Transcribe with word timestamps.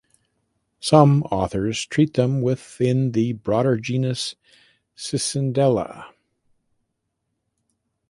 Some 0.79 1.21
authors 1.31 1.85
treat 1.85 2.15
them 2.15 2.41
within 2.41 3.11
the 3.11 3.33
broader 3.33 3.77
genus 3.77 4.33
"Cicindela". 4.97 6.07